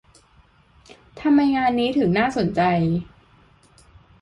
[1.19, 2.61] ทำไมงานนี้ถึงน่าสนใจ